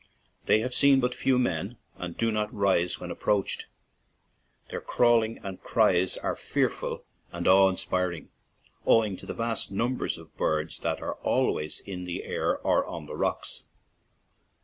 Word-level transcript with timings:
They 0.47 0.61
have 0.61 0.73
seen 0.73 0.99
but 0.99 1.13
few 1.13 1.37
men, 1.37 1.77
and 1.95 2.17
do 2.17 2.31
not 2.31 2.51
rise 2.51 2.99
when 2.99 3.11
approached. 3.11 3.67
Their 4.71 4.81
cawing 4.81 5.37
and 5.43 5.61
cries 5.61 6.17
are 6.17 6.35
fearful 6.35 7.05
and 7.31 7.47
awe 7.47 7.69
in 7.69 7.77
spiring, 7.77 8.29
owing 8.83 9.15
to 9.17 9.27
the 9.27 9.35
vast 9.35 9.69
numbers 9.69 10.17
of 10.17 10.35
birds 10.37 10.79
that 10.79 11.03
are 11.03 11.17
always 11.19 11.81
in 11.81 12.05
the 12.05 12.23
air 12.23 12.57
or 12.61 12.83
on 12.87 13.05
the 13.05 13.15
rocks. 13.15 13.63